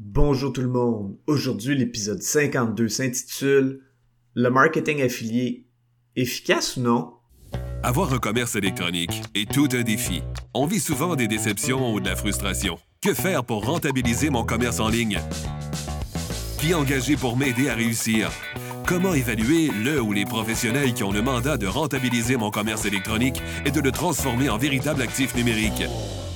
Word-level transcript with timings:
Bonjour 0.00 0.52
tout 0.52 0.60
le 0.60 0.68
monde. 0.68 1.16
Aujourd'hui, 1.28 1.76
l'épisode 1.76 2.20
52 2.20 2.88
s'intitule 2.88 3.80
Le 4.34 4.50
marketing 4.50 5.00
affilié 5.02 5.68
efficace 6.16 6.76
ou 6.76 6.80
non? 6.80 7.12
Avoir 7.84 8.12
un 8.12 8.18
commerce 8.18 8.56
électronique 8.56 9.22
est 9.36 9.48
tout 9.48 9.68
un 9.72 9.82
défi. 9.82 10.22
On 10.52 10.66
vit 10.66 10.80
souvent 10.80 11.14
des 11.14 11.28
déceptions 11.28 11.94
ou 11.94 12.00
de 12.00 12.08
la 12.08 12.16
frustration. 12.16 12.76
Que 13.00 13.14
faire 13.14 13.44
pour 13.44 13.64
rentabiliser 13.64 14.30
mon 14.30 14.42
commerce 14.42 14.80
en 14.80 14.88
ligne? 14.88 15.20
Qui 16.58 16.74
engager 16.74 17.16
pour 17.16 17.36
m'aider 17.36 17.68
à 17.68 17.76
réussir? 17.76 18.32
Comment 18.88 19.14
évaluer 19.14 19.68
le 19.68 20.02
ou 20.02 20.12
les 20.12 20.24
professionnels 20.24 20.92
qui 20.92 21.04
ont 21.04 21.12
le 21.12 21.22
mandat 21.22 21.56
de 21.56 21.68
rentabiliser 21.68 22.36
mon 22.36 22.50
commerce 22.50 22.84
électronique 22.84 23.40
et 23.64 23.70
de 23.70 23.80
le 23.80 23.92
transformer 23.92 24.48
en 24.48 24.58
véritable 24.58 25.02
actif 25.02 25.36
numérique? 25.36 25.84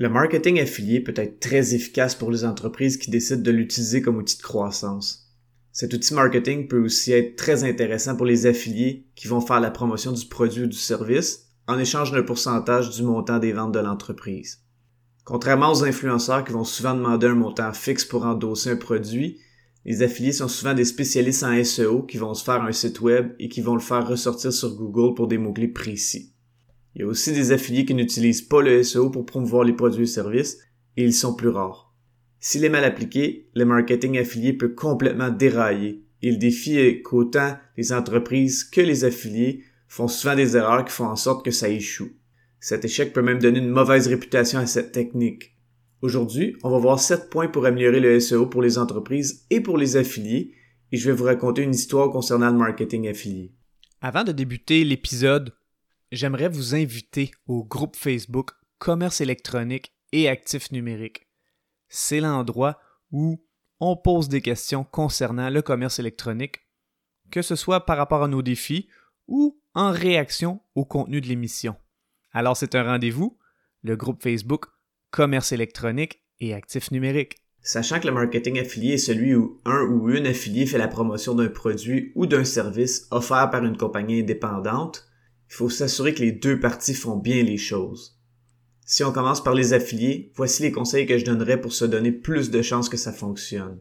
Le 0.00 0.08
marketing 0.08 0.58
affilié 0.58 1.00
peut 1.00 1.12
être 1.14 1.40
très 1.40 1.74
efficace 1.74 2.14
pour 2.14 2.30
les 2.30 2.46
entreprises 2.46 2.96
qui 2.96 3.10
décident 3.10 3.42
de 3.42 3.50
l'utiliser 3.50 4.00
comme 4.00 4.16
outil 4.16 4.38
de 4.38 4.42
croissance. 4.42 5.30
Cet 5.72 5.92
outil 5.92 6.14
marketing 6.14 6.68
peut 6.68 6.82
aussi 6.82 7.12
être 7.12 7.36
très 7.36 7.64
intéressant 7.64 8.16
pour 8.16 8.24
les 8.24 8.46
affiliés 8.46 9.04
qui 9.14 9.28
vont 9.28 9.42
faire 9.42 9.60
la 9.60 9.70
promotion 9.70 10.12
du 10.12 10.24
produit 10.24 10.62
ou 10.62 10.68
du 10.68 10.76
service 10.78 11.50
en 11.66 11.78
échange 11.78 12.12
d'un 12.12 12.22
pourcentage 12.22 12.96
du 12.96 13.02
montant 13.02 13.38
des 13.38 13.52
ventes 13.52 13.72
de 13.72 13.78
l'entreprise. 13.78 14.62
Contrairement 15.24 15.70
aux 15.70 15.84
influenceurs 15.84 16.44
qui 16.44 16.54
vont 16.54 16.64
souvent 16.64 16.94
demander 16.94 17.26
un 17.26 17.34
montant 17.34 17.74
fixe 17.74 18.06
pour 18.06 18.24
endosser 18.24 18.70
un 18.70 18.76
produit, 18.76 19.36
les 19.84 20.02
affiliés 20.02 20.32
sont 20.32 20.48
souvent 20.48 20.72
des 20.72 20.86
spécialistes 20.86 21.42
en 21.42 21.62
SEO 21.62 22.04
qui 22.04 22.16
vont 22.16 22.32
se 22.32 22.42
faire 22.44 22.62
un 22.62 22.72
site 22.72 23.02
web 23.02 23.34
et 23.38 23.50
qui 23.50 23.60
vont 23.60 23.74
le 23.74 23.80
faire 23.80 24.08
ressortir 24.08 24.50
sur 24.50 24.74
Google 24.76 25.14
pour 25.14 25.28
des 25.28 25.36
mots-clés 25.36 25.68
précis. 25.68 26.32
Il 26.94 27.02
y 27.02 27.04
a 27.04 27.06
aussi 27.06 27.32
des 27.32 27.52
affiliés 27.52 27.84
qui 27.84 27.94
n'utilisent 27.94 28.42
pas 28.42 28.62
le 28.62 28.82
SEO 28.82 29.10
pour 29.10 29.26
promouvoir 29.26 29.64
les 29.64 29.72
produits 29.72 30.04
et 30.04 30.06
services, 30.06 30.58
et 30.96 31.04
ils 31.04 31.14
sont 31.14 31.34
plus 31.34 31.48
rares. 31.48 31.94
S'il 32.40 32.64
est 32.64 32.70
mal 32.70 32.84
appliqué, 32.84 33.48
le 33.54 33.64
marketing 33.64 34.18
affilié 34.18 34.52
peut 34.52 34.74
complètement 34.74 35.30
dérailler, 35.30 36.02
et 36.22 36.30
le 36.30 36.36
défi 36.38 36.78
est 36.78 37.02
qu'autant 37.02 37.56
les 37.76 37.92
entreprises 37.92 38.64
que 38.64 38.80
les 38.80 39.04
affiliés 39.04 39.62
font 39.88 40.08
souvent 40.08 40.36
des 40.36 40.56
erreurs 40.56 40.84
qui 40.84 40.92
font 40.92 41.06
en 41.06 41.16
sorte 41.16 41.44
que 41.44 41.50
ça 41.50 41.68
échoue. 41.68 42.12
Cet 42.58 42.84
échec 42.84 43.12
peut 43.12 43.22
même 43.22 43.38
donner 43.38 43.58
une 43.58 43.70
mauvaise 43.70 44.06
réputation 44.06 44.58
à 44.58 44.66
cette 44.66 44.92
technique. 44.92 45.56
Aujourd'hui, 46.02 46.56
on 46.62 46.70
va 46.70 46.78
voir 46.78 46.98
7 46.98 47.30
points 47.30 47.48
pour 47.48 47.66
améliorer 47.66 48.00
le 48.00 48.18
SEO 48.20 48.46
pour 48.46 48.62
les 48.62 48.78
entreprises 48.78 49.46
et 49.50 49.60
pour 49.60 49.78
les 49.78 49.96
affiliés, 49.96 50.52
et 50.92 50.96
je 50.96 51.10
vais 51.10 51.16
vous 51.16 51.24
raconter 51.24 51.62
une 51.62 51.74
histoire 51.74 52.10
concernant 52.10 52.50
le 52.50 52.58
marketing 52.58 53.08
affilié. 53.08 53.52
Avant 54.00 54.24
de 54.24 54.32
débuter 54.32 54.82
l'épisode, 54.84 55.52
j'aimerais 56.10 56.48
vous 56.48 56.74
inviter 56.74 57.30
au 57.46 57.64
groupe 57.64 57.96
Facebook 57.96 58.50
Commerce 58.78 59.20
électronique 59.20 59.94
et 60.12 60.28
actifs 60.28 60.72
numériques. 60.72 61.28
C'est 61.88 62.20
l'endroit 62.20 62.80
où 63.12 63.44
on 63.80 63.96
pose 63.96 64.28
des 64.28 64.42
questions 64.42 64.84
concernant 64.84 65.50
le 65.50 65.62
commerce 65.62 65.98
électronique, 65.98 66.60
que 67.30 67.42
ce 67.42 67.56
soit 67.56 67.86
par 67.86 67.96
rapport 67.96 68.22
à 68.22 68.28
nos 68.28 68.42
défis 68.42 68.88
ou 69.28 69.60
en 69.74 69.90
réaction 69.90 70.60
au 70.74 70.84
contenu 70.84 71.20
de 71.20 71.28
l'émission. 71.28 71.76
Alors 72.32 72.56
c'est 72.56 72.74
un 72.74 72.84
rendez-vous, 72.84 73.38
le 73.82 73.96
groupe 73.96 74.22
Facebook 74.22 74.66
Commerce 75.10 75.52
électronique 75.52 76.22
et 76.40 76.54
actifs 76.54 76.90
numériques. 76.90 77.36
Sachant 77.62 78.00
que 78.00 78.06
le 78.06 78.14
marketing 78.14 78.58
affilié 78.58 78.94
est 78.94 78.98
celui 78.98 79.34
où 79.34 79.60
un 79.64 79.82
ou 79.82 80.08
une 80.10 80.26
affilié 80.26 80.64
fait 80.66 80.78
la 80.78 80.88
promotion 80.88 81.34
d'un 81.34 81.48
produit 81.48 82.12
ou 82.14 82.26
d'un 82.26 82.44
service 82.44 83.06
offert 83.10 83.50
par 83.50 83.64
une 83.64 83.76
compagnie 83.76 84.20
indépendante, 84.20 85.09
il 85.50 85.54
faut 85.54 85.68
s'assurer 85.68 86.14
que 86.14 86.22
les 86.22 86.32
deux 86.32 86.60
parties 86.60 86.94
font 86.94 87.16
bien 87.16 87.42
les 87.42 87.56
choses. 87.56 88.16
Si 88.86 89.02
on 89.02 89.12
commence 89.12 89.42
par 89.42 89.54
les 89.54 89.72
affiliés, 89.72 90.32
voici 90.36 90.62
les 90.62 90.72
conseils 90.72 91.06
que 91.06 91.18
je 91.18 91.24
donnerais 91.24 91.60
pour 91.60 91.72
se 91.72 91.84
donner 91.84 92.12
plus 92.12 92.50
de 92.50 92.62
chances 92.62 92.88
que 92.88 92.96
ça 92.96 93.12
fonctionne. 93.12 93.78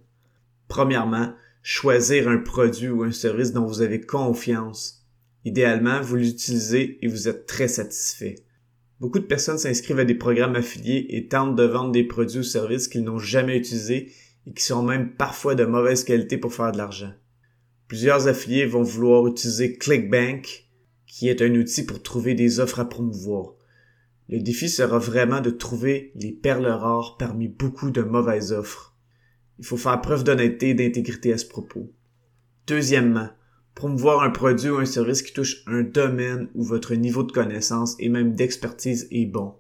Premièrement, 0.68 1.34
choisir 1.62 2.28
un 2.28 2.38
produit 2.38 2.90
ou 2.90 3.04
un 3.04 3.12
service 3.12 3.54
dont 3.54 3.66
vous 3.66 3.82
avez 3.82 4.02
confiance. 4.02 5.06
Idéalement, 5.46 6.02
vous 6.02 6.16
l'utilisez 6.16 6.98
et 7.02 7.08
vous 7.08 7.28
êtes 7.28 7.46
très 7.46 7.68
satisfait. 7.68 8.36
Beaucoup 9.00 9.20
de 9.20 9.26
personnes 9.26 9.58
s'inscrivent 9.58 10.00
à 10.00 10.06
des 10.06 10.16
programmes 10.16 10.56
affiliés 10.56 11.06
et 11.10 11.28
tentent 11.28 11.56
de 11.56 11.64
vendre 11.64 11.92
des 11.92 12.04
produits 12.04 12.40
ou 12.40 12.44
services 12.44 12.88
qu'ils 12.88 13.04
n'ont 13.04 13.20
jamais 13.20 13.58
utilisés 13.58 14.12
et 14.48 14.54
qui 14.54 14.64
sont 14.64 14.84
même 14.84 15.14
parfois 15.14 15.56
de 15.56 15.66
mauvaise 15.66 16.04
qualité 16.04 16.38
pour 16.38 16.54
faire 16.54 16.72
de 16.72 16.78
l'argent. 16.78 17.14
Plusieurs 17.88 18.28
affiliés 18.28 18.66
vont 18.66 18.84
vouloir 18.84 19.26
utiliser 19.28 19.78
ClickBank, 19.78 20.69
qui 21.10 21.28
est 21.28 21.42
un 21.42 21.56
outil 21.56 21.84
pour 21.84 22.04
trouver 22.04 22.36
des 22.36 22.60
offres 22.60 22.80
à 22.80 22.88
promouvoir. 22.88 23.56
Le 24.30 24.40
défi 24.40 24.70
sera 24.70 25.00
vraiment 25.00 25.42
de 25.42 25.50
trouver 25.50 26.12
les 26.14 26.32
perles 26.32 26.68
rares 26.68 27.18
parmi 27.18 27.48
beaucoup 27.48 27.90
de 27.90 28.04
mauvaises 28.04 28.54
offres. 28.54 28.96
Il 29.58 29.66
faut 29.66 29.76
faire 29.76 30.00
preuve 30.02 30.24
d'honnêteté 30.24 30.70
et 30.70 30.74
d'intégrité 30.76 31.34
à 31.34 31.40
ce 31.40 31.48
propos. 31.48 31.92
Deuxièmement, 32.68 33.28
promouvoir 33.74 34.22
un 34.22 34.30
produit 34.30 34.70
ou 34.70 34.78
un 34.78 34.86
service 34.86 35.24
qui 35.24 35.34
touche 35.34 35.64
un 35.66 35.82
domaine 35.82 36.48
où 36.54 36.64
votre 36.64 36.94
niveau 36.94 37.24
de 37.24 37.32
connaissance 37.32 37.96
et 37.98 38.08
même 38.08 38.36
d'expertise 38.36 39.08
est 39.10 39.26
bon. 39.26 39.56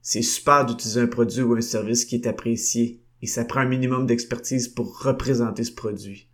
C'est 0.00 0.22
super 0.22 0.64
d'utiliser 0.64 1.00
un 1.00 1.08
produit 1.08 1.42
ou 1.42 1.54
un 1.54 1.60
service 1.60 2.04
qui 2.04 2.14
est 2.14 2.28
apprécié 2.28 3.02
et 3.20 3.26
ça 3.26 3.44
prend 3.44 3.60
un 3.60 3.68
minimum 3.68 4.06
d'expertise 4.06 4.68
pour 4.68 5.02
représenter 5.02 5.64
ce 5.64 5.72
produit. 5.72 6.28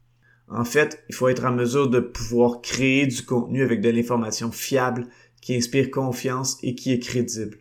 En 0.48 0.64
fait, 0.64 1.02
il 1.08 1.14
faut 1.14 1.28
être 1.28 1.44
en 1.44 1.52
mesure 1.52 1.88
de 1.88 2.00
pouvoir 2.00 2.60
créer 2.60 3.06
du 3.06 3.22
contenu 3.22 3.62
avec 3.62 3.80
de 3.80 3.88
l'information 3.88 4.52
fiable 4.52 5.08
qui 5.40 5.54
inspire 5.54 5.90
confiance 5.90 6.58
et 6.62 6.74
qui 6.74 6.92
est 6.92 6.98
crédible. 6.98 7.58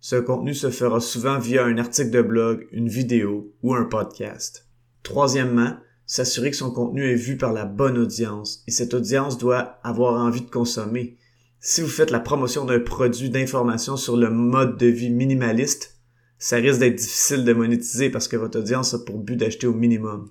Ce 0.00 0.16
contenu 0.16 0.54
se 0.54 0.70
fera 0.70 1.00
souvent 1.00 1.38
via 1.38 1.64
un 1.64 1.78
article 1.78 2.10
de 2.10 2.22
blog, 2.22 2.66
une 2.72 2.88
vidéo 2.88 3.52
ou 3.62 3.74
un 3.74 3.84
podcast. 3.84 4.68
Troisièmement, 5.02 5.76
s'assurer 6.06 6.50
que 6.50 6.56
son 6.56 6.70
contenu 6.70 7.10
est 7.10 7.14
vu 7.14 7.36
par 7.36 7.52
la 7.52 7.64
bonne 7.64 7.98
audience 7.98 8.62
et 8.66 8.70
cette 8.70 8.94
audience 8.94 9.38
doit 9.38 9.78
avoir 9.82 10.22
envie 10.22 10.42
de 10.42 10.50
consommer. 10.50 11.16
Si 11.60 11.80
vous 11.80 11.88
faites 11.88 12.10
la 12.10 12.20
promotion 12.20 12.66
d'un 12.66 12.80
produit 12.80 13.30
d'information 13.30 13.96
sur 13.96 14.16
le 14.16 14.28
mode 14.28 14.76
de 14.76 14.86
vie 14.86 15.08
minimaliste, 15.08 15.98
ça 16.38 16.56
risque 16.56 16.80
d'être 16.80 16.96
difficile 16.96 17.44
de 17.44 17.54
monétiser 17.54 18.10
parce 18.10 18.28
que 18.28 18.36
votre 18.36 18.58
audience 18.58 18.92
a 18.92 18.98
pour 18.98 19.18
but 19.18 19.36
d'acheter 19.36 19.66
au 19.66 19.72
minimum. 19.72 20.30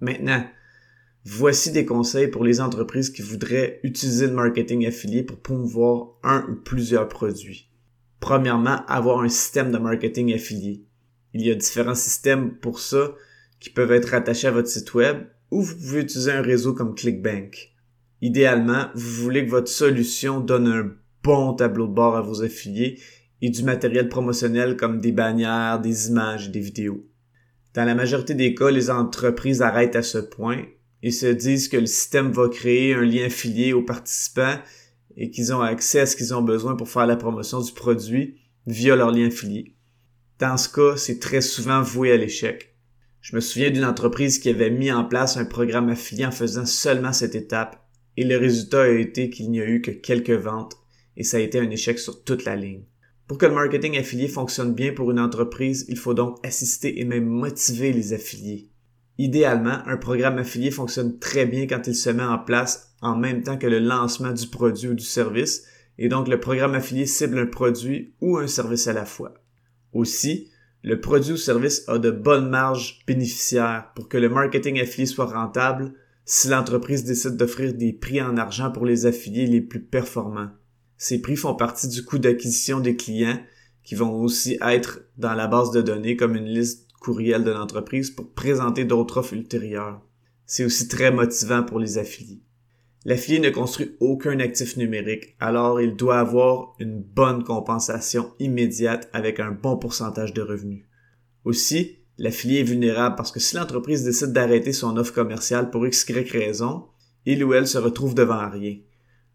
Maintenant, 0.00 0.42
Voici 1.26 1.72
des 1.72 1.86
conseils 1.86 2.28
pour 2.28 2.44
les 2.44 2.60
entreprises 2.60 3.08
qui 3.08 3.22
voudraient 3.22 3.80
utiliser 3.82 4.26
le 4.26 4.34
marketing 4.34 4.86
affilié 4.86 5.22
pour 5.22 5.38
promouvoir 5.38 6.18
un 6.22 6.46
ou 6.50 6.54
plusieurs 6.56 7.08
produits. 7.08 7.70
Premièrement, 8.20 8.84
avoir 8.88 9.22
un 9.22 9.30
système 9.30 9.72
de 9.72 9.78
marketing 9.78 10.34
affilié. 10.34 10.84
Il 11.32 11.40
y 11.40 11.50
a 11.50 11.54
différents 11.54 11.94
systèmes 11.94 12.56
pour 12.58 12.78
ça 12.78 13.14
qui 13.58 13.70
peuvent 13.70 13.92
être 13.92 14.12
attachés 14.12 14.48
à 14.48 14.50
votre 14.50 14.68
site 14.68 14.92
web 14.92 15.24
ou 15.50 15.62
vous 15.62 15.74
pouvez 15.74 16.02
utiliser 16.02 16.30
un 16.30 16.42
réseau 16.42 16.74
comme 16.74 16.94
ClickBank. 16.94 17.72
Idéalement, 18.20 18.88
vous 18.94 19.22
voulez 19.22 19.46
que 19.46 19.50
votre 19.50 19.68
solution 19.68 20.40
donne 20.40 20.66
un 20.66 20.90
bon 21.22 21.54
tableau 21.54 21.86
de 21.86 21.94
bord 21.94 22.16
à 22.16 22.22
vos 22.22 22.42
affiliés 22.42 23.00
et 23.40 23.48
du 23.48 23.62
matériel 23.62 24.10
promotionnel 24.10 24.76
comme 24.76 25.00
des 25.00 25.12
bannières, 25.12 25.80
des 25.80 26.08
images 26.08 26.48
et 26.48 26.50
des 26.50 26.60
vidéos. 26.60 27.06
Dans 27.72 27.84
la 27.84 27.94
majorité 27.94 28.34
des 28.34 28.54
cas, 28.54 28.70
les 28.70 28.90
entreprises 28.90 29.62
arrêtent 29.62 29.96
à 29.96 30.02
ce 30.02 30.18
point 30.18 30.64
ils 31.06 31.12
se 31.12 31.26
disent 31.26 31.68
que 31.68 31.76
le 31.76 31.84
système 31.84 32.32
va 32.32 32.48
créer 32.48 32.94
un 32.94 33.02
lien 33.04 33.26
affilié 33.26 33.74
aux 33.74 33.82
participants 33.82 34.58
et 35.18 35.30
qu'ils 35.30 35.52
ont 35.52 35.60
accès 35.60 36.00
à 36.00 36.06
ce 36.06 36.16
qu'ils 36.16 36.32
ont 36.32 36.40
besoin 36.40 36.76
pour 36.76 36.88
faire 36.88 37.06
la 37.06 37.16
promotion 37.16 37.60
du 37.60 37.72
produit 37.72 38.38
via 38.66 38.96
leur 38.96 39.10
lien 39.10 39.26
affilié. 39.26 39.76
Dans 40.38 40.56
ce 40.56 40.70
cas, 40.70 40.96
c'est 40.96 41.18
très 41.18 41.42
souvent 41.42 41.82
voué 41.82 42.10
à 42.10 42.16
l'échec. 42.16 42.74
Je 43.20 43.36
me 43.36 43.42
souviens 43.42 43.70
d'une 43.70 43.84
entreprise 43.84 44.38
qui 44.38 44.48
avait 44.48 44.70
mis 44.70 44.90
en 44.90 45.04
place 45.04 45.36
un 45.36 45.44
programme 45.44 45.90
affilié 45.90 46.24
en 46.24 46.30
faisant 46.30 46.64
seulement 46.64 47.12
cette 47.12 47.34
étape 47.34 47.86
et 48.16 48.24
le 48.24 48.38
résultat 48.38 48.84
a 48.84 48.88
été 48.88 49.28
qu'il 49.28 49.50
n'y 49.50 49.60
a 49.60 49.66
eu 49.66 49.82
que 49.82 49.90
quelques 49.90 50.30
ventes 50.30 50.78
et 51.18 51.22
ça 51.22 51.36
a 51.36 51.40
été 51.40 51.58
un 51.58 51.68
échec 51.68 51.98
sur 51.98 52.24
toute 52.24 52.46
la 52.46 52.56
ligne. 52.56 52.84
Pour 53.28 53.36
que 53.36 53.44
le 53.44 53.52
marketing 53.52 53.98
affilié 53.98 54.26
fonctionne 54.26 54.72
bien 54.72 54.94
pour 54.94 55.10
une 55.10 55.20
entreprise, 55.20 55.84
il 55.90 55.98
faut 55.98 56.14
donc 56.14 56.38
assister 56.42 56.98
et 56.98 57.04
même 57.04 57.26
motiver 57.26 57.92
les 57.92 58.14
affiliés. 58.14 58.70
Idéalement, 59.18 59.78
un 59.86 59.96
programme 59.96 60.38
affilié 60.38 60.70
fonctionne 60.70 61.18
très 61.18 61.46
bien 61.46 61.66
quand 61.66 61.86
il 61.86 61.94
se 61.94 62.10
met 62.10 62.24
en 62.24 62.38
place 62.38 62.94
en 63.00 63.16
même 63.16 63.42
temps 63.42 63.58
que 63.58 63.66
le 63.66 63.78
lancement 63.78 64.32
du 64.32 64.48
produit 64.48 64.88
ou 64.88 64.94
du 64.94 65.04
service, 65.04 65.64
et 65.98 66.08
donc 66.08 66.26
le 66.26 66.40
programme 66.40 66.74
affilié 66.74 67.06
cible 67.06 67.38
un 67.38 67.46
produit 67.46 68.14
ou 68.20 68.38
un 68.38 68.48
service 68.48 68.88
à 68.88 68.92
la 68.92 69.04
fois. 69.04 69.34
Aussi, 69.92 70.50
le 70.82 71.00
produit 71.00 71.32
ou 71.32 71.36
service 71.36 71.84
a 71.88 71.98
de 71.98 72.10
bonnes 72.10 72.48
marges 72.48 73.04
bénéficiaires 73.06 73.92
pour 73.94 74.08
que 74.08 74.18
le 74.18 74.28
marketing 74.28 74.80
affilié 74.80 75.06
soit 75.06 75.26
rentable 75.26 75.92
si 76.24 76.48
l'entreprise 76.48 77.04
décide 77.04 77.36
d'offrir 77.36 77.74
des 77.74 77.92
prix 77.92 78.20
en 78.20 78.36
argent 78.36 78.72
pour 78.72 78.84
les 78.84 79.06
affiliés 79.06 79.46
les 79.46 79.60
plus 79.60 79.80
performants. 79.80 80.50
Ces 80.96 81.20
prix 81.20 81.36
font 81.36 81.54
partie 81.54 81.88
du 81.88 82.04
coût 82.04 82.18
d'acquisition 82.18 82.80
des 82.80 82.96
clients 82.96 83.38
qui 83.82 83.94
vont 83.94 84.12
aussi 84.20 84.58
être 84.62 85.00
dans 85.18 85.34
la 85.34 85.46
base 85.46 85.70
de 85.70 85.82
données 85.82 86.16
comme 86.16 86.34
une 86.34 86.48
liste 86.48 86.88
courriel 87.04 87.44
de 87.44 87.50
l'entreprise 87.50 88.10
pour 88.10 88.32
présenter 88.32 88.84
d'autres 88.86 89.18
offres 89.18 89.34
ultérieures. 89.34 90.00
C'est 90.46 90.64
aussi 90.64 90.88
très 90.88 91.10
motivant 91.10 91.62
pour 91.62 91.78
les 91.78 91.98
affiliés. 91.98 92.42
L'affilié 93.04 93.38
ne 93.38 93.50
construit 93.50 93.94
aucun 94.00 94.40
actif 94.40 94.78
numérique, 94.78 95.36
alors 95.38 95.78
il 95.82 95.94
doit 95.94 96.18
avoir 96.18 96.74
une 96.78 97.02
bonne 97.02 97.44
compensation 97.44 98.32
immédiate 98.38 99.10
avec 99.12 99.40
un 99.40 99.50
bon 99.50 99.76
pourcentage 99.76 100.32
de 100.32 100.40
revenus. 100.40 100.86
Aussi, 101.44 101.98
l'affilié 102.16 102.60
est 102.60 102.64
vulnérable 102.64 103.16
parce 103.16 103.30
que 103.30 103.40
si 103.40 103.56
l'entreprise 103.56 104.04
décide 104.04 104.32
d'arrêter 104.32 104.72
son 104.72 104.96
offre 104.96 105.12
commerciale 105.12 105.70
pour 105.70 105.86
x, 105.86 106.06
raison, 106.32 106.86
il 107.26 107.44
ou 107.44 107.52
elle 107.52 107.68
se 107.68 107.76
retrouve 107.76 108.14
devant 108.14 108.48
rien. 108.48 108.78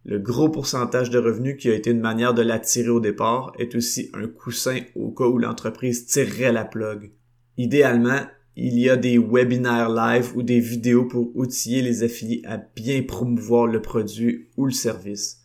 Le 0.05 0.17
gros 0.17 0.49
pourcentage 0.49 1.11
de 1.11 1.19
revenus 1.19 1.57
qui 1.61 1.69
a 1.69 1.75
été 1.75 1.91
une 1.91 1.99
manière 1.99 2.33
de 2.33 2.41
l'attirer 2.41 2.89
au 2.89 2.99
départ 2.99 3.53
est 3.59 3.75
aussi 3.75 4.09
un 4.15 4.27
coussin 4.27 4.79
au 4.95 5.11
cas 5.11 5.25
où 5.25 5.37
l'entreprise 5.37 6.07
tirerait 6.07 6.51
la 6.51 6.65
plug. 6.65 7.11
Idéalement, 7.59 8.21
il 8.55 8.79
y 8.79 8.89
a 8.89 8.95
des 8.95 9.17
webinaires 9.17 9.89
live 9.89 10.31
ou 10.33 10.43
des 10.43 10.61
vidéos 10.61 11.03
pour 11.03 11.35
outiller 11.35 11.81
les 11.81 12.03
affiliés 12.03 12.41
à 12.45 12.55
bien 12.55 13.03
promouvoir 13.03 13.67
le 13.67 13.81
produit 13.81 14.47
ou 14.55 14.65
le 14.65 14.71
service. 14.71 15.41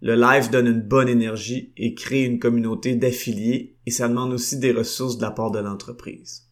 Le 0.00 0.14
live 0.14 0.48
donne 0.50 0.66
une 0.66 0.80
bonne 0.80 1.10
énergie 1.10 1.74
et 1.76 1.94
crée 1.94 2.24
une 2.24 2.38
communauté 2.38 2.94
d'affiliés 2.94 3.76
et 3.84 3.90
ça 3.90 4.08
demande 4.08 4.32
aussi 4.32 4.58
des 4.58 4.72
ressources 4.72 5.18
de 5.18 5.22
la 5.22 5.30
part 5.30 5.50
de 5.50 5.58
l'entreprise. 5.58 6.46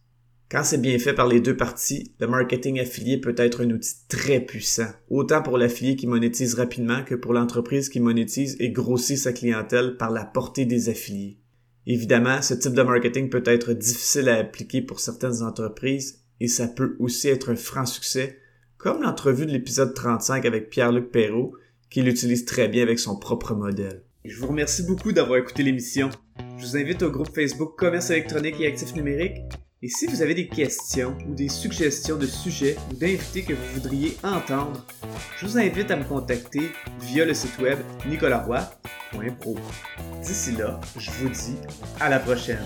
Quand 0.51 0.63
c'est 0.63 0.79
bien 0.79 0.99
fait 0.99 1.15
par 1.15 1.27
les 1.27 1.41
deux 1.41 1.57
parties, 1.57 2.13
le 2.19 2.27
marketing 2.27 2.79
affilié 2.79 3.17
peut 3.17 3.35
être 3.37 3.63
un 3.63 3.71
outil 3.71 3.95
très 4.09 4.39
puissant, 4.39 4.91
autant 5.09 5.41
pour 5.41 5.57
l'affilié 5.57 5.95
qui 5.95 6.05
monétise 6.05 6.53
rapidement 6.53 7.03
que 7.03 7.15
pour 7.15 7.33
l'entreprise 7.33 7.89
qui 7.89 7.99
monétise 7.99 8.55
et 8.59 8.69
grossit 8.69 9.17
sa 9.17 9.33
clientèle 9.33 9.97
par 9.97 10.11
la 10.11 10.25
portée 10.25 10.65
des 10.65 10.89
affiliés. 10.89 11.39
Évidemment, 11.89 12.41
ce 12.41 12.53
type 12.53 12.73
de 12.73 12.81
marketing 12.81 13.29
peut 13.29 13.43
être 13.45 13.71
difficile 13.71 14.27
à 14.27 14.39
appliquer 14.39 14.81
pour 14.81 14.99
certaines 14.99 15.41
entreprises 15.41 16.19
et 16.41 16.49
ça 16.49 16.67
peut 16.67 16.97
aussi 16.99 17.29
être 17.29 17.49
un 17.49 17.55
franc 17.55 17.85
succès, 17.85 18.39
comme 18.77 19.01
l'entrevue 19.01 19.45
de 19.45 19.53
l'épisode 19.53 19.93
35 19.93 20.45
avec 20.45 20.69
Pierre-Luc 20.69 21.11
Perrault, 21.11 21.53
qui 21.89 22.01
l'utilise 22.01 22.43
très 22.43 22.67
bien 22.67 22.83
avec 22.83 22.99
son 22.99 23.17
propre 23.17 23.55
modèle. 23.55 24.03
Je 24.25 24.37
vous 24.37 24.47
remercie 24.47 24.83
beaucoup 24.83 25.13
d'avoir 25.13 25.39
écouté 25.39 25.63
l'émission. 25.63 26.09
Je 26.57 26.65
vous 26.65 26.75
invite 26.75 27.03
au 27.03 27.09
groupe 27.09 27.33
Facebook 27.33 27.77
Commerce 27.77 28.09
électronique 28.09 28.59
et 28.59 28.67
actifs 28.67 28.93
numériques. 28.93 29.37
Et 29.81 29.87
si 29.87 30.07
vous 30.07 30.21
avez 30.21 30.33
des 30.33 30.49
questions 30.49 31.17
ou 31.29 31.35
des 31.35 31.47
suggestions 31.47 32.17
de 32.17 32.25
sujets 32.25 32.75
ou 32.91 32.95
d'invités 32.95 33.43
que 33.43 33.53
vous 33.53 33.73
voudriez 33.75 34.17
entendre, 34.23 34.85
je 35.39 35.45
vous 35.45 35.57
invite 35.57 35.89
à 35.89 35.95
me 35.95 36.03
contacter 36.03 36.63
via 36.99 37.23
le 37.23 37.33
site 37.33 37.57
web 37.59 37.79
nicolaroy.pro. 38.09 38.96
D'ici 40.21 40.51
là, 40.53 40.79
je 40.97 41.11
vous 41.11 41.29
dis 41.29 41.55
à 41.99 42.09
la 42.09 42.19
prochaine. 42.19 42.63